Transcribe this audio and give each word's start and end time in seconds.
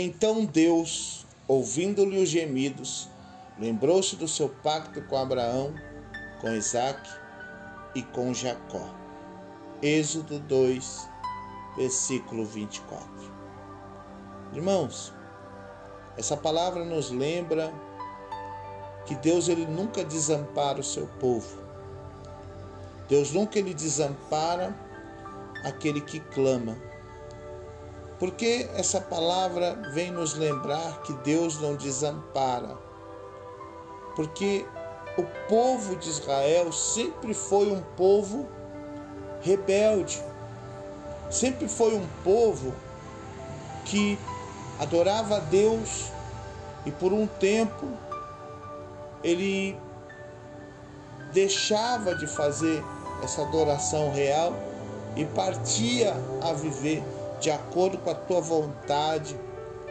Então 0.00 0.44
Deus, 0.44 1.26
ouvindo-lhe 1.48 2.22
os 2.22 2.28
gemidos, 2.28 3.08
lembrou-se 3.58 4.14
do 4.14 4.28
seu 4.28 4.48
pacto 4.48 5.02
com 5.02 5.16
Abraão, 5.16 5.74
com 6.40 6.52
Isaac 6.52 7.00
e 7.96 8.02
com 8.04 8.32
Jacó. 8.32 8.94
Êxodo 9.82 10.38
2, 10.38 11.08
versículo 11.76 12.44
24. 12.44 13.08
Irmãos, 14.54 15.12
essa 16.16 16.36
palavra 16.36 16.84
nos 16.84 17.10
lembra 17.10 17.74
que 19.04 19.16
Deus 19.16 19.48
ele 19.48 19.66
nunca 19.66 20.04
desampara 20.04 20.78
o 20.78 20.84
seu 20.84 21.08
povo. 21.18 21.60
Deus 23.08 23.32
nunca 23.32 23.58
ele 23.58 23.74
desampara 23.74 24.72
aquele 25.64 26.00
que 26.00 26.20
clama. 26.20 26.87
Porque 28.18 28.68
essa 28.74 29.00
palavra 29.00 29.74
vem 29.92 30.10
nos 30.10 30.34
lembrar 30.34 31.02
que 31.02 31.12
Deus 31.12 31.60
não 31.60 31.76
desampara. 31.76 32.76
Porque 34.16 34.66
o 35.16 35.22
povo 35.48 35.94
de 35.96 36.08
Israel 36.08 36.72
sempre 36.72 37.32
foi 37.32 37.70
um 37.70 37.80
povo 37.96 38.48
rebelde. 39.40 40.20
Sempre 41.30 41.68
foi 41.68 41.94
um 41.94 42.06
povo 42.24 42.74
que 43.84 44.18
adorava 44.80 45.36
a 45.36 45.40
Deus 45.40 46.10
e 46.84 46.90
por 46.90 47.12
um 47.12 47.26
tempo 47.26 47.86
ele 49.22 49.78
deixava 51.32 52.14
de 52.14 52.26
fazer 52.26 52.82
essa 53.22 53.42
adoração 53.42 54.12
real 54.12 54.54
e 55.16 55.24
partia 55.24 56.14
a 56.42 56.52
viver 56.52 57.02
de 57.40 57.50
acordo 57.50 57.98
com 57.98 58.10
a 58.10 58.14
tua 58.14 58.40
vontade, 58.40 59.38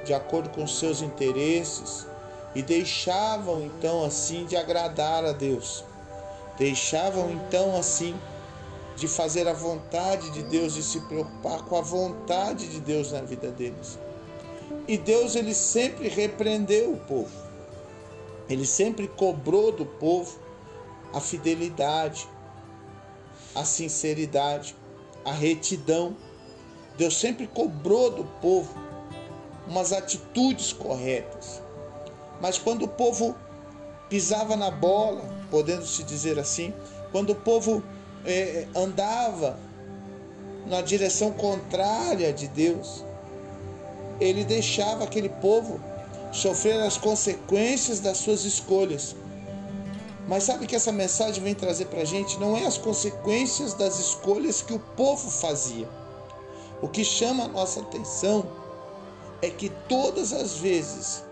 de 0.06 0.14
acordo 0.14 0.50
com 0.50 0.64
os 0.64 0.80
seus 0.80 1.02
interesses 1.02 2.08
e 2.56 2.62
deixavam 2.62 3.62
então 3.62 4.04
assim 4.04 4.46
de 4.46 4.56
agradar 4.56 5.24
a 5.24 5.32
Deus. 5.32 5.84
Deixavam 6.58 7.30
então 7.30 7.78
assim 7.78 8.16
de 8.96 9.08
fazer 9.08 9.48
a 9.48 9.54
vontade 9.54 10.32
de 10.32 10.42
Deus 10.42 10.76
e 10.76 10.82
se 10.82 11.00
preocupar 11.02 11.62
com 11.66 11.78
a 11.78 11.82
vontade 11.82 12.68
de 12.68 12.80
Deus 12.80 13.12
na 13.12 13.22
vida 13.22 13.52
deles. 13.52 14.00
E 14.88 14.98
Deus 14.98 15.36
ele 15.36 15.54
sempre 15.54 16.08
repreendeu 16.08 16.94
o 16.94 16.98
povo. 16.98 17.30
Ele 18.50 18.66
sempre 18.66 19.08
cobrou 19.08 19.72
do 19.72 19.86
povo 19.86 20.40
a 21.14 21.20
fidelidade, 21.20 22.28
a 23.54 23.64
sinceridade, 23.64 24.76
a 25.24 25.32
retidão. 25.32 26.16
Deus 26.98 27.20
sempre 27.20 27.48
cobrou 27.48 28.10
do 28.10 28.24
povo 28.42 28.74
umas 29.68 29.94
atitudes 29.94 30.74
corretas. 30.74 31.62
Mas 32.42 32.58
quando 32.58 32.84
o 32.84 32.88
povo 32.88 33.36
pisava 34.10 34.56
na 34.56 34.72
bola, 34.72 35.24
podendo 35.52 35.86
se 35.86 36.04
dizer 36.04 36.40
assim, 36.40 36.74
quando 37.12 37.32
o 37.32 37.36
povo 37.36 37.84
eh, 38.26 38.68
andava 38.76 39.60
na 40.66 40.82
direção 40.82 41.32
contrária 41.32 42.32
de 42.34 42.48
Deus, 42.48 43.06
ele 44.20 44.44
deixava 44.44 45.04
aquele 45.04 45.30
povo 45.30 45.80
sofrer 46.32 46.80
as 46.82 46.98
consequências 46.98 48.00
das 48.00 48.18
suas 48.18 48.44
escolhas. 48.44 49.16
Mas 50.28 50.44
sabe 50.44 50.68
que 50.68 50.76
essa 50.76 50.92
mensagem 50.92 51.42
vem 51.42 51.56
trazer 51.56 51.86
para 51.86 52.02
a 52.02 52.06
gente 52.06 52.38
não 52.40 52.58
é 52.58 52.66
as 52.66 52.78
consequências 52.78 53.74
das 53.74 53.98
escolhas 53.98 54.62
que 54.62 54.74
o 54.74 54.80
povo 54.80 55.30
fazia. 55.30 55.88
O 56.82 56.88
que 56.88 57.04
chama 57.04 57.46
a 57.46 57.48
nossa 57.48 57.80
atenção 57.80 58.46
é 59.42 59.50
que 59.50 59.70
todas 59.88 60.34
as 60.34 60.58
vezes 60.58 61.24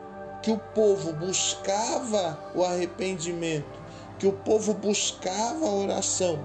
que 0.42 0.52
o 0.52 0.58
povo 0.58 1.14
buscava 1.14 2.40
o 2.54 2.64
arrependimento, 2.64 3.80
que 4.20 4.28
o 4.28 4.32
povo 4.32 4.74
buscava 4.74 5.66
a 5.66 5.72
oração, 5.72 6.40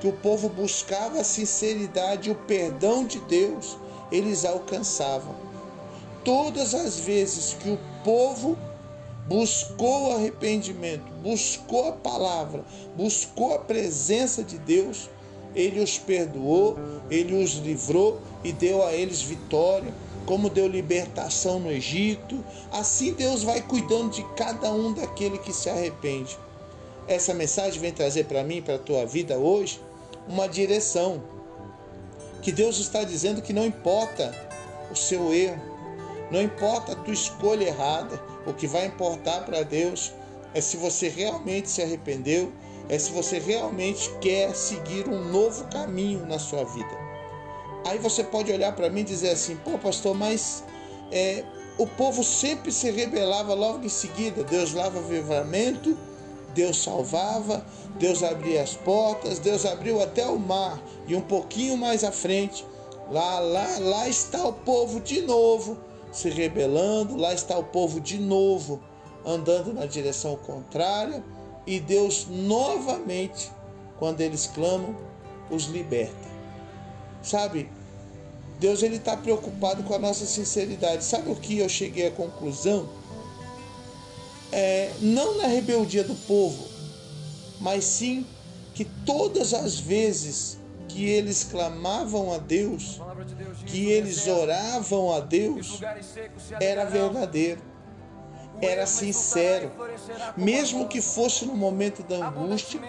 que 0.00 0.08
o 0.08 0.12
povo 0.12 0.48
buscava 0.48 1.20
a 1.20 1.24
sinceridade 1.24 2.28
e 2.28 2.32
o 2.32 2.34
perdão 2.34 3.04
de 3.06 3.18
Deus, 3.20 3.78
eles 4.10 4.44
alcançavam. 4.44 5.34
Todas 6.24 6.74
as 6.74 6.98
vezes 6.98 7.54
que 7.54 7.70
o 7.70 7.78
povo 8.04 8.58
buscou 9.26 10.12
arrependimento, 10.12 11.10
buscou 11.22 11.88
a 11.88 11.92
palavra, 11.92 12.64
buscou 12.96 13.54
a 13.54 13.58
presença 13.58 14.42
de 14.42 14.58
Deus, 14.58 15.08
ele 15.56 15.80
os 15.80 15.98
perdoou, 15.98 16.78
ele 17.10 17.42
os 17.42 17.54
livrou 17.54 18.20
e 18.44 18.52
deu 18.52 18.86
a 18.86 18.92
eles 18.92 19.22
vitória, 19.22 19.92
como 20.26 20.50
deu 20.50 20.68
libertação 20.68 21.58
no 21.58 21.72
Egito. 21.72 22.44
Assim 22.70 23.14
Deus 23.14 23.42
vai 23.42 23.62
cuidando 23.62 24.10
de 24.10 24.22
cada 24.36 24.70
um 24.70 24.92
daquele 24.92 25.38
que 25.38 25.52
se 25.52 25.70
arrepende. 25.70 26.38
Essa 27.08 27.32
mensagem 27.32 27.80
vem 27.80 27.92
trazer 27.92 28.24
para 28.24 28.44
mim, 28.44 28.60
para 28.60 28.74
a 28.74 28.78
tua 28.78 29.06
vida 29.06 29.38
hoje, 29.38 29.80
uma 30.28 30.46
direção. 30.46 31.22
Que 32.42 32.52
Deus 32.52 32.78
está 32.78 33.02
dizendo 33.02 33.40
que 33.40 33.52
não 33.52 33.64
importa 33.64 34.34
o 34.90 34.96
seu 34.96 35.32
erro, 35.32 35.60
não 36.30 36.42
importa 36.42 36.92
a 36.92 36.96
tua 36.96 37.14
escolha 37.14 37.64
errada, 37.64 38.20
o 38.46 38.52
que 38.52 38.66
vai 38.66 38.86
importar 38.86 39.44
para 39.44 39.62
Deus 39.62 40.12
é 40.52 40.60
se 40.60 40.76
você 40.76 41.08
realmente 41.08 41.70
se 41.70 41.82
arrependeu, 41.82 42.52
é 42.88 42.98
se 42.98 43.10
você 43.10 43.38
realmente 43.38 44.10
quer 44.20 44.54
seguir 44.54 45.08
um 45.08 45.24
novo 45.24 45.64
caminho 45.68 46.24
na 46.26 46.38
sua 46.38 46.64
vida. 46.64 47.06
Aí 47.84 47.98
você 47.98 48.22
pode 48.22 48.52
olhar 48.52 48.74
para 48.74 48.90
mim 48.90 49.00
e 49.00 49.04
dizer 49.04 49.30
assim: 49.30 49.56
pô, 49.56 49.78
pastor, 49.78 50.14
mas 50.14 50.64
é, 51.10 51.44
o 51.78 51.86
povo 51.86 52.22
sempre 52.22 52.70
se 52.72 52.90
rebelava 52.90 53.54
logo 53.54 53.84
em 53.84 53.88
seguida. 53.88 54.44
Deus 54.44 54.72
lava 54.72 54.98
o 54.98 55.08
livramento, 55.08 55.96
Deus 56.54 56.82
salvava, 56.82 57.64
Deus 57.98 58.22
abria 58.22 58.62
as 58.62 58.74
portas, 58.74 59.38
Deus 59.38 59.64
abriu 59.64 60.00
até 60.02 60.26
o 60.26 60.38
mar. 60.38 60.80
E 61.06 61.14
um 61.14 61.20
pouquinho 61.20 61.76
mais 61.76 62.04
à 62.04 62.12
frente, 62.12 62.64
lá, 63.10 63.40
lá, 63.40 63.78
lá 63.80 64.08
está 64.08 64.44
o 64.46 64.52
povo 64.52 65.00
de 65.00 65.22
novo 65.22 65.78
se 66.12 66.30
rebelando, 66.30 67.16
lá 67.16 67.34
está 67.34 67.58
o 67.58 67.64
povo 67.64 68.00
de 68.00 68.18
novo 68.18 68.80
andando 69.24 69.72
na 69.72 69.86
direção 69.86 70.36
contrária 70.36 71.22
e 71.66 71.80
Deus 71.80 72.26
novamente, 72.28 73.50
quando 73.98 74.20
eles 74.20 74.46
clamam, 74.46 74.94
os 75.50 75.64
liberta. 75.64 76.28
Sabe? 77.22 77.68
Deus 78.58 78.82
ele 78.82 78.96
está 78.96 79.16
preocupado 79.16 79.82
com 79.82 79.94
a 79.94 79.98
nossa 79.98 80.24
sinceridade. 80.24 81.04
Sabe 81.04 81.30
o 81.30 81.36
que 81.36 81.58
eu 81.58 81.68
cheguei 81.68 82.06
à 82.06 82.10
conclusão? 82.10 82.88
É, 84.52 84.92
não 85.00 85.36
na 85.36 85.46
rebeldia 85.48 86.04
do 86.04 86.14
povo, 86.14 86.66
mas 87.60 87.84
sim 87.84 88.24
que 88.74 88.84
todas 88.84 89.52
as 89.52 89.78
vezes 89.78 90.58
que 90.88 91.04
eles 91.04 91.44
clamavam 91.44 92.32
a 92.32 92.38
Deus, 92.38 93.00
que 93.66 93.90
eles 93.90 94.26
oravam 94.26 95.12
a 95.12 95.20
Deus, 95.20 95.80
era 96.60 96.84
verdadeiro, 96.84 97.60
era 98.60 98.86
sincero, 98.86 99.70
mesmo 100.36 100.88
que 100.88 101.00
fosse 101.00 101.44
no 101.44 101.54
momento 101.54 102.02
da 102.02 102.16
angústia, 102.16 102.80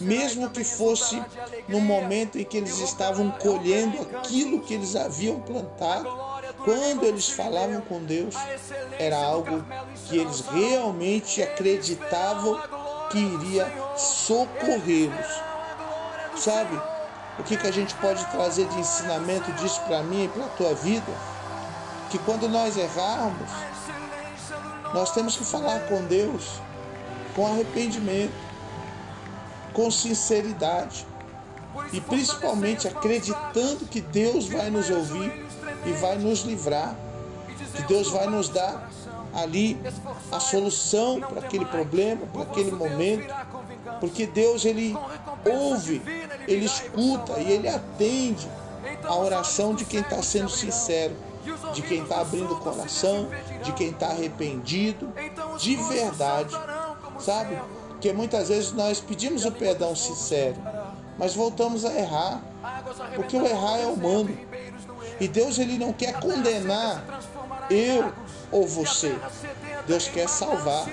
mesmo 0.00 0.50
que 0.50 0.64
fosse 0.64 1.22
no 1.68 1.80
momento 1.80 2.38
em 2.38 2.44
que 2.44 2.56
eles 2.56 2.78
estavam 2.78 3.30
colhendo 3.30 4.00
aquilo 4.16 4.60
que 4.60 4.74
eles 4.74 4.94
haviam 4.94 5.40
plantado, 5.40 6.08
quando 6.64 7.04
eles 7.04 7.28
falavam 7.28 7.80
com 7.82 8.02
Deus, 8.02 8.34
era 8.98 9.16
algo 9.16 9.64
que 10.08 10.18
eles 10.18 10.40
realmente 10.40 11.42
acreditavam 11.42 12.60
que 13.10 13.18
iria 13.18 13.70
socorrê-los. 13.96 15.42
Sabe? 16.36 16.80
O 17.38 17.42
que, 17.44 17.56
que 17.56 17.66
a 17.66 17.72
gente 17.72 17.94
pode 17.94 18.24
trazer 18.26 18.66
de 18.66 18.78
ensinamento 18.78 19.50
disso 19.52 19.80
para 19.82 20.02
mim 20.02 20.24
e 20.24 20.28
para 20.28 20.44
a 20.44 20.48
tua 20.48 20.74
vida? 20.74 21.12
Que 22.10 22.18
quando 22.18 22.48
nós 22.48 22.76
errarmos, 22.76 23.50
nós 24.94 25.12
temos 25.12 25.36
que 25.36 25.44
falar 25.44 25.80
com 25.88 26.04
Deus 26.04 26.60
com 27.38 27.46
arrependimento, 27.46 28.34
com 29.72 29.88
sinceridade 29.92 31.06
e 31.92 32.00
principalmente 32.00 32.88
acreditando 32.88 33.86
que 33.88 34.00
Deus 34.00 34.48
vai 34.48 34.70
nos 34.70 34.90
ouvir 34.90 35.46
e 35.86 35.92
vai 35.92 36.18
nos 36.18 36.40
livrar, 36.40 36.96
que 37.76 37.82
Deus 37.82 38.10
vai 38.10 38.26
nos 38.26 38.48
dar 38.48 38.90
ali 39.32 39.80
a 40.32 40.40
solução 40.40 41.20
para 41.20 41.38
aquele 41.38 41.64
problema, 41.64 42.26
para 42.26 42.42
aquele 42.42 42.72
momento, 42.72 43.32
porque 44.00 44.26
Deus 44.26 44.64
ele 44.64 44.96
ouve, 45.48 46.02
ele 46.48 46.64
escuta 46.64 47.38
e 47.38 47.52
ele 47.52 47.68
atende 47.68 48.48
a 49.04 49.14
oração 49.14 49.76
de 49.76 49.84
quem 49.84 50.00
está 50.00 50.20
sendo 50.24 50.48
sincero, 50.48 51.14
de 51.72 51.82
quem 51.82 52.02
está 52.02 52.20
abrindo 52.20 52.54
o 52.54 52.60
coração, 52.60 53.28
de 53.62 53.72
quem 53.72 53.90
está 53.90 54.08
arrependido, 54.08 55.12
de 55.58 55.76
verdade, 55.76 56.54
sabe? 57.20 57.58
Porque 57.88 58.12
muitas 58.12 58.48
vezes 58.48 58.72
nós 58.72 59.00
pedimos 59.00 59.44
o 59.44 59.52
perdão 59.52 59.94
sincero, 59.96 60.56
mas 61.18 61.34
voltamos 61.34 61.84
a 61.84 61.92
errar, 61.92 62.42
porque 63.14 63.36
o 63.36 63.46
errar 63.46 63.78
é 63.78 63.86
humano. 63.86 64.36
E 65.20 65.26
Deus 65.26 65.58
ele 65.58 65.76
não 65.78 65.92
quer 65.92 66.20
condenar 66.20 67.02
eu 67.70 68.12
ou 68.52 68.66
você. 68.66 69.18
Deus 69.86 70.06
quer 70.08 70.28
salvar. 70.28 70.86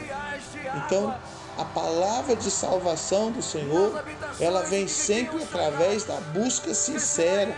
Então, 0.75 1.13
a 1.57 1.63
palavra 1.63 2.35
de 2.35 2.51
salvação 2.51 3.31
do 3.31 3.41
Senhor, 3.41 4.03
ela 4.39 4.63
vem 4.63 4.87
sempre 4.87 5.41
através 5.43 6.03
da 6.03 6.15
busca 6.15 6.73
sincera, 6.73 7.55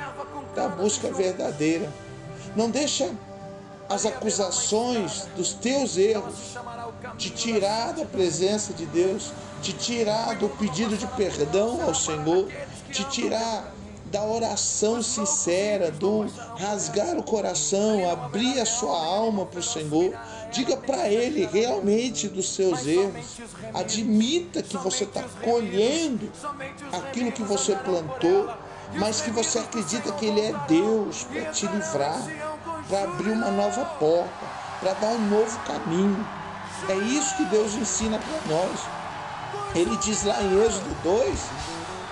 da 0.53 0.67
busca 0.67 1.11
verdadeira. 1.11 1.91
Não 2.57 2.71
deixa 2.71 3.11
as 3.87 4.03
acusações 4.07 5.27
dos 5.37 5.53
teus 5.53 5.95
erros 5.95 6.57
te 7.15 7.29
tirar 7.29 7.93
da 7.93 8.03
presença 8.03 8.73
de 8.73 8.83
Deus, 8.87 9.31
te 9.61 9.73
tirar 9.73 10.35
do 10.37 10.49
pedido 10.49 10.97
de 10.97 11.05
perdão 11.05 11.79
ao 11.83 11.93
Senhor, 11.93 12.47
te 12.91 13.03
tirar 13.05 13.71
da 14.11 14.23
oração 14.23 15.03
sincera, 15.03 15.91
do 15.91 16.25
rasgar 16.57 17.15
o 17.17 17.23
coração, 17.23 18.09
abrir 18.09 18.59
a 18.59 18.65
sua 18.65 18.97
alma 18.97 19.45
para 19.45 19.59
o 19.59 19.63
Senhor. 19.63 20.17
Diga 20.51 20.77
para 20.77 21.09
Ele 21.09 21.45
realmente 21.45 22.27
dos 22.27 22.55
seus 22.55 22.87
erros. 22.87 23.37
Admita 23.73 24.63
que 24.63 24.77
você 24.77 25.03
está 25.03 25.23
colhendo 25.43 26.31
aquilo 26.91 27.31
que 27.31 27.43
você 27.43 27.75
plantou, 27.75 28.49
mas 28.93 29.21
que 29.21 29.31
você 29.31 29.59
acredita 29.59 30.11
que 30.13 30.25
Ele 30.25 30.41
é 30.41 30.53
Deus 30.67 31.23
para 31.23 31.51
te 31.51 31.67
livrar, 31.67 32.21
para 32.87 33.03
abrir 33.03 33.31
uma 33.31 33.51
nova 33.51 33.85
porta, 33.99 34.45
para 34.79 34.93
dar 34.93 35.09
um 35.09 35.29
novo 35.29 35.59
caminho. 35.59 36.25
É 36.89 36.95
isso 36.95 37.35
que 37.37 37.45
Deus 37.45 37.73
ensina 37.75 38.19
para 38.19 38.55
nós. 38.55 38.79
Ele 39.75 39.95
diz 39.97 40.23
lá 40.23 40.41
em 40.41 40.63
Êxodo 40.63 40.95
2 41.03 41.39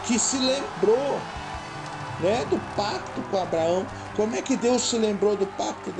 que 0.05 0.19
se 0.19 0.37
lembrou 0.37 1.19
né, 2.19 2.45
do 2.49 2.59
pacto 2.75 3.21
com 3.29 3.41
Abraão. 3.41 3.85
Como 4.15 4.35
é 4.35 4.41
que 4.41 4.55
Deus 4.55 4.89
se 4.89 4.97
lembrou 4.97 5.35
do 5.35 5.47
pacto 5.47 5.93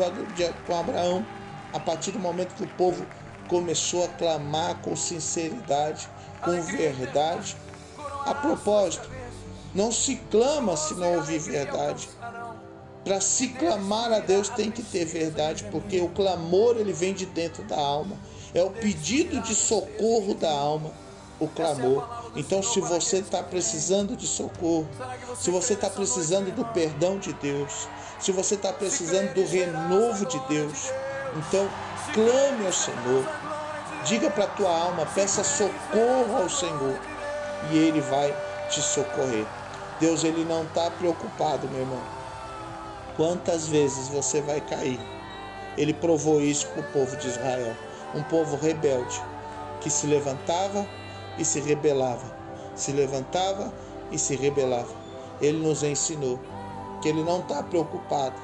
com 0.65 0.77
Abraão? 0.77 1.25
A 1.73 1.79
partir 1.79 2.11
do 2.11 2.19
momento 2.19 2.55
que 2.55 2.63
o 2.63 2.67
povo 2.67 3.05
começou 3.47 4.05
a 4.05 4.07
clamar 4.09 4.75
com 4.75 4.95
sinceridade, 4.95 6.07
com 6.41 6.61
verdade. 6.61 7.57
A 8.25 8.33
propósito, 8.33 9.09
não 9.75 9.91
se 9.91 10.15
clama 10.31 10.75
se 10.77 10.93
não 10.95 11.15
ouvir 11.15 11.39
verdade. 11.39 12.09
Para 13.03 13.21
se 13.21 13.49
clamar 13.49 14.11
a 14.11 14.19
Deus 14.19 14.49
tem 14.49 14.71
que 14.71 14.81
ter 14.81 15.05
verdade, 15.05 15.65
porque 15.65 15.99
o 15.99 16.09
clamor 16.09 16.77
ele 16.77 16.93
vem 16.93 17.13
de 17.13 17.25
dentro 17.25 17.63
da 17.63 17.77
alma. 17.77 18.17
É 18.53 18.63
o 18.63 18.71
pedido 18.71 19.41
de 19.41 19.53
socorro 19.53 20.33
da 20.33 20.49
alma 20.49 20.91
o 21.39 21.47
clamor. 21.47 22.07
Então, 22.35 22.63
se 22.63 22.79
você 22.79 23.17
está 23.17 23.43
precisando 23.43 24.15
de 24.15 24.25
socorro, 24.25 24.87
se 25.35 25.51
você 25.51 25.73
está 25.73 25.89
precisando 25.89 26.53
do 26.55 26.65
perdão 26.65 27.17
de 27.19 27.33
Deus, 27.33 27.87
se 28.19 28.31
você 28.31 28.55
está 28.55 28.71
precisando 28.71 29.33
do 29.33 29.45
renovo 29.45 30.25
de 30.25 30.39
Deus, 30.47 30.91
então 31.35 31.67
clame 32.13 32.65
ao 32.65 32.73
Senhor. 32.73 33.25
Diga 34.05 34.29
para 34.29 34.45
a 34.45 34.47
tua 34.47 34.69
alma, 34.69 35.05
peça 35.07 35.43
socorro 35.43 36.37
ao 36.43 36.49
Senhor 36.49 36.99
e 37.71 37.77
Ele 37.77 37.99
vai 38.01 38.33
te 38.69 38.81
socorrer. 38.81 39.45
Deus 39.99 40.23
ele 40.23 40.43
não 40.43 40.63
está 40.63 40.91
preocupado, 40.91 41.67
meu 41.69 41.81
irmão. 41.81 42.01
Quantas 43.15 43.67
vezes 43.67 44.09
você 44.09 44.41
vai 44.41 44.59
cair? 44.59 44.99
Ele 45.77 45.93
provou 45.93 46.41
isso 46.41 46.67
para 46.67 46.81
o 46.81 46.91
povo 46.91 47.15
de 47.15 47.27
Israel, 47.27 47.73
um 48.13 48.23
povo 48.23 48.57
rebelde 48.57 49.21
que 49.81 49.89
se 49.89 50.07
levantava 50.07 50.85
e 51.37 51.45
se 51.45 51.59
rebelava, 51.59 52.25
se 52.75 52.91
levantava 52.91 53.71
e 54.11 54.17
se 54.17 54.35
rebelava. 54.35 54.93
Ele 55.41 55.65
nos 55.65 55.83
ensinou 55.83 56.39
que 57.01 57.09
ele 57.09 57.23
não 57.23 57.39
está 57.39 57.61
preocupado 57.63 58.35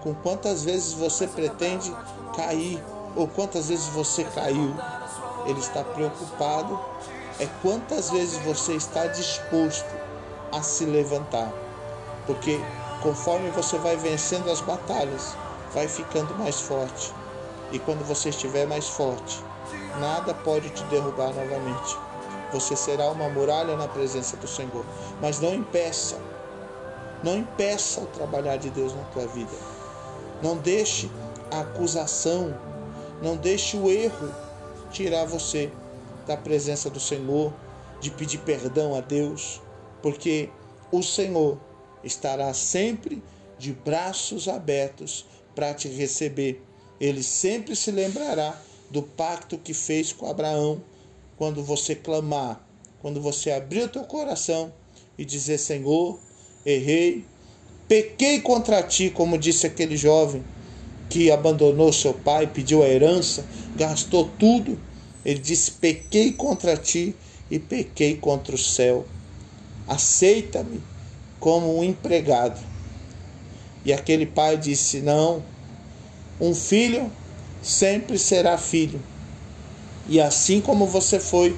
com 0.00 0.14
quantas 0.14 0.64
vezes 0.64 0.92
você 0.92 1.26
pretende 1.26 1.94
cair 2.34 2.82
ou 3.14 3.26
quantas 3.28 3.68
vezes 3.68 3.86
você 3.86 4.24
caiu. 4.24 4.74
Ele 5.46 5.60
está 5.60 5.82
preocupado 5.84 6.78
é 7.40 7.46
quantas 7.62 8.10
vezes 8.10 8.36
você 8.38 8.74
está 8.74 9.06
disposto 9.06 9.97
a 10.52 10.62
se 10.62 10.84
levantar. 10.84 11.52
Porque 12.26 12.60
conforme 13.02 13.50
você 13.50 13.78
vai 13.78 13.96
vencendo 13.96 14.50
as 14.50 14.60
batalhas, 14.60 15.36
vai 15.72 15.88
ficando 15.88 16.34
mais 16.34 16.60
forte. 16.60 17.12
E 17.72 17.78
quando 17.78 18.06
você 18.06 18.30
estiver 18.30 18.66
mais 18.66 18.88
forte, 18.88 19.42
nada 20.00 20.34
pode 20.34 20.70
te 20.70 20.82
derrubar 20.84 21.32
novamente. 21.32 21.96
Você 22.52 22.74
será 22.74 23.10
uma 23.10 23.28
muralha 23.28 23.76
na 23.76 23.86
presença 23.86 24.36
do 24.36 24.48
Senhor. 24.48 24.84
Mas 25.20 25.38
não 25.40 25.54
impeça, 25.54 26.18
não 27.22 27.36
impeça 27.36 28.00
o 28.00 28.06
trabalhar 28.06 28.56
de 28.56 28.70
Deus 28.70 28.94
na 28.94 29.02
tua 29.04 29.26
vida. 29.26 29.52
Não 30.42 30.56
deixe 30.56 31.10
a 31.50 31.60
acusação, 31.60 32.54
não 33.22 33.36
deixe 33.36 33.76
o 33.76 33.90
erro 33.90 34.32
tirar 34.90 35.26
você 35.26 35.70
da 36.26 36.36
presença 36.36 36.88
do 36.88 37.00
Senhor, 37.00 37.52
de 38.00 38.10
pedir 38.10 38.38
perdão 38.38 38.94
a 38.94 39.00
Deus, 39.00 39.60
porque 40.02 40.48
o 40.90 41.02
Senhor 41.02 41.58
estará 42.02 42.52
sempre 42.54 43.22
de 43.58 43.72
braços 43.72 44.48
abertos 44.48 45.26
para 45.54 45.74
te 45.74 45.88
receber. 45.88 46.62
Ele 47.00 47.22
sempre 47.22 47.74
se 47.74 47.90
lembrará 47.90 48.60
do 48.90 49.02
pacto 49.02 49.58
que 49.58 49.74
fez 49.74 50.12
com 50.12 50.26
Abraão 50.26 50.80
quando 51.36 51.62
você 51.62 51.94
clamar, 51.94 52.64
quando 53.00 53.20
você 53.20 53.50
abrir 53.50 53.82
o 53.82 53.88
teu 53.88 54.04
coração 54.04 54.72
e 55.16 55.24
dizer: 55.24 55.58
Senhor, 55.58 56.18
errei, 56.64 57.24
pequei 57.86 58.40
contra 58.40 58.82
ti, 58.82 59.10
como 59.10 59.38
disse 59.38 59.66
aquele 59.66 59.96
jovem 59.96 60.44
que 61.08 61.30
abandonou 61.30 61.92
seu 61.92 62.12
pai, 62.12 62.46
pediu 62.46 62.82
a 62.82 62.88
herança, 62.88 63.44
gastou 63.76 64.28
tudo. 64.38 64.78
Ele 65.24 65.38
disse: 65.38 65.72
Pequei 65.72 66.32
contra 66.32 66.76
ti 66.76 67.14
e 67.50 67.58
pequei 67.58 68.16
contra 68.16 68.54
o 68.54 68.58
céu. 68.58 69.06
Aceita-me 69.88 70.82
como 71.40 71.78
um 71.78 71.82
empregado. 71.82 72.60
E 73.84 73.92
aquele 73.92 74.26
pai 74.26 74.56
disse: 74.56 75.00
Não, 75.00 75.42
um 76.40 76.54
filho 76.54 77.10
sempre 77.62 78.18
será 78.18 78.56
filho 78.58 79.00
e 80.08 80.20
assim 80.22 80.60
como 80.60 80.86
você 80.86 81.20
foi, 81.20 81.54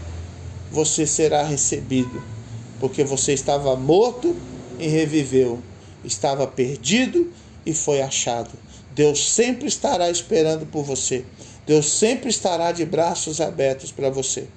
você 0.72 1.06
será 1.06 1.44
recebido, 1.44 2.20
porque 2.80 3.04
você 3.04 3.32
estava 3.32 3.76
morto 3.76 4.34
e 4.78 4.88
reviveu, 4.88 5.60
estava 6.04 6.46
perdido 6.48 7.32
e 7.64 7.72
foi 7.72 8.02
achado. 8.02 8.50
Deus 8.92 9.30
sempre 9.32 9.68
estará 9.68 10.10
esperando 10.10 10.66
por 10.66 10.82
você. 10.82 11.24
Deus 11.64 11.92
sempre 11.92 12.28
estará 12.28 12.72
de 12.72 12.84
braços 12.84 13.40
abertos 13.40 13.92
para 13.92 14.10
você, 14.10 14.48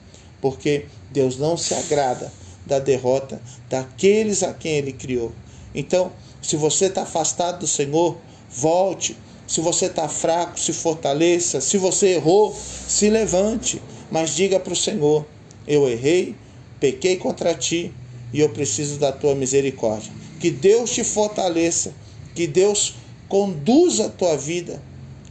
porque 0.42 0.86
Deus 1.12 1.38
não 1.38 1.56
se 1.56 1.76
agrada 1.76 2.32
da 2.66 2.80
derrota 2.80 3.42
daqueles 3.70 4.44
a 4.44 4.54
quem 4.54 4.78
Ele 4.78 4.94
criou. 4.94 5.32
Então, 5.74 6.12
se 6.42 6.56
você 6.56 6.86
está 6.86 7.04
afastado 7.04 7.60
do 7.60 7.68
Senhor, 7.68 8.18
volte, 8.50 9.16
se 9.48 9.62
você 9.62 9.86
está 9.86 10.08
fraco, 10.08 10.60
se 10.60 10.74
fortaleça. 10.74 11.62
Se 11.62 11.78
você 11.78 12.16
errou, 12.16 12.56
se 12.88 13.10
levante. 13.10 13.82
Mas 14.10 14.36
diga 14.36 14.60
para 14.60 14.74
o 14.74 14.76
Senhor: 14.76 15.26
Eu 15.68 15.88
errei, 15.88 16.36
pequei 16.80 17.18
contra 17.18 17.54
ti 17.54 17.94
e 18.32 18.40
eu 18.40 18.50
preciso 18.50 18.98
da 18.98 19.12
tua 19.12 19.36
misericórdia. 19.36 20.12
Que 20.40 20.50
Deus 20.50 20.92
te 20.92 21.04
fortaleça, 21.04 21.94
que 22.34 22.48
Deus 22.48 22.96
conduza 23.30 24.08
a 24.08 24.10
tua 24.10 24.36
vida 24.36 24.82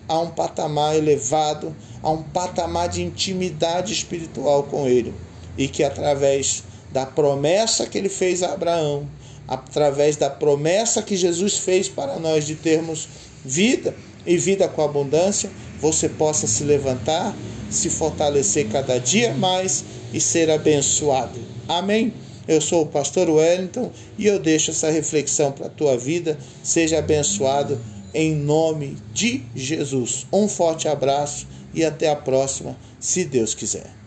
a 0.08 0.18
um 0.18 0.30
patamar 0.30 0.96
elevado, 0.96 1.74
a 2.02 2.10
um 2.10 2.22
patamar 2.22 2.88
de 2.88 3.02
intimidade 3.02 3.92
espiritual 3.92 4.64
com 4.64 4.86
Ele. 4.86 5.12
E 5.56 5.68
que 5.68 5.84
através 5.84 6.64
da 6.92 7.06
promessa 7.06 7.87
que 7.87 7.99
Ele 7.99 8.08
fez 8.08 8.42
a 8.42 8.52
Abraão, 8.52 9.08
através 9.49 10.16
da 10.16 10.30
promessa 10.30 11.02
que 11.02 11.16
Jesus 11.16 11.58
fez 11.58 11.88
para 11.88 12.18
nós 12.18 12.46
de 12.46 12.54
termos 12.54 13.08
vida 13.44 13.94
e 14.26 14.37
vida 14.37 14.68
com 14.68 14.82
abundância, 14.82 15.50
você 15.80 16.08
possa 16.08 16.46
se 16.46 16.62
levantar, 16.62 17.34
se 17.70 17.90
fortalecer 17.90 18.68
cada 18.68 18.99
dia 18.99 19.34
mais 19.34 19.84
e 20.12 20.20
ser 20.20 20.50
abençoado. 20.50 21.40
Amém? 21.68 22.12
Eu 22.46 22.61
sou 22.61 22.82
o 22.82 22.87
pastor 22.87 23.28
Wellington 23.28 23.90
e 24.18 24.26
eu 24.26 24.38
deixo 24.38 24.70
essa 24.70 24.90
reflexão 24.90 25.52
para 25.52 25.66
a 25.66 25.70
tua 25.70 25.96
vida. 25.96 26.38
Seja 26.62 26.99
abençoado 26.99 27.80
em 28.12 28.34
nome 28.34 28.96
de 29.12 29.42
Jesus. 29.54 30.26
Um 30.32 30.49
forte 30.49 30.88
abraço 30.88 31.46
e 31.72 31.84
até 31.84 32.11
a 32.11 32.16
próxima, 32.16 32.76
se 33.00 33.25
Deus 33.25 33.54
quiser. 33.54 34.01